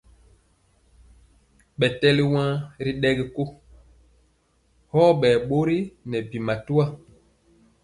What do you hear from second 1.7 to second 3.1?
Ɓɛ tɛli wan ri